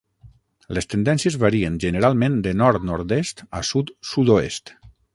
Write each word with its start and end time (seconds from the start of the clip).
Les 0.77 0.89
tendències 0.93 1.37
varien 1.43 1.77
generalment 1.85 2.39
de 2.49 2.57
nord/nord-est 2.65 3.47
a 3.61 3.65
sud/sud-oest. 3.73 4.79